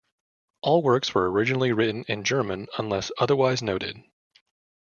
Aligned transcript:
All 0.61 0.81
works 0.81 1.13
were 1.13 1.29
originally 1.29 1.73
written 1.73 2.05
in 2.07 2.23
German 2.23 2.65
unless 2.79 3.11
otherwise 3.19 3.61
noted. 3.61 4.03